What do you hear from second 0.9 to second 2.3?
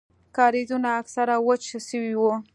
اکثره وچ سوي